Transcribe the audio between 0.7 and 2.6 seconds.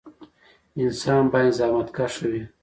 انسان باید زخمتکشه وي